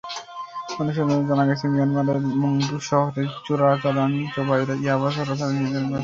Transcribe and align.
অনুসন্ধানে 0.79 1.27
জানা 1.29 1.43
গেছে, 1.49 1.65
মিয়ানমারের 1.73 2.17
মংডু 2.41 2.77
শহরের 2.89 3.29
চোরাচালানি 3.45 4.21
জোবাইর 4.33 4.69
ইয়াবা 4.83 5.07
চোরাচালান 5.15 5.53
নিয়ন্ত্রণ 5.55 5.83
করছেন। 5.83 5.97